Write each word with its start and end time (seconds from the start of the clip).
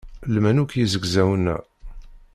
Lman 0.33 0.61
akk 0.63 0.71
yizegzawen-a. 0.75 1.57